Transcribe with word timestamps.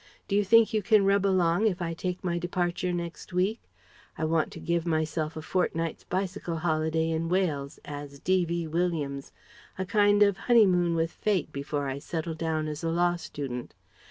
Do 0.27 0.35
you 0.35 0.43
think 0.43 0.73
you 0.73 0.81
can 0.81 1.05
rub 1.05 1.27
along 1.27 1.67
if 1.67 1.79
I 1.79 1.93
take 1.93 2.23
my 2.23 2.39
departure 2.39 2.91
next 2.91 3.33
week? 3.33 3.61
I 4.17 4.25
want 4.25 4.51
to 4.53 4.59
give 4.59 4.83
myself 4.83 5.37
a 5.37 5.43
fortnight's 5.43 6.05
bicycle 6.05 6.57
holiday 6.57 7.11
in 7.11 7.29
Wales 7.29 7.77
as 7.85 8.17
D.V. 8.19 8.65
Williams 8.65 9.31
a 9.77 9.85
kind 9.85 10.23
of 10.23 10.37
honeymoon 10.49 10.95
with 10.95 11.11
Fate, 11.11 11.51
before 11.51 11.87
I 11.87 11.99
settle 11.99 12.33
down 12.33 12.67
as 12.67 12.83
a 12.83 12.89
law 12.89 13.15
student. 13.15 13.75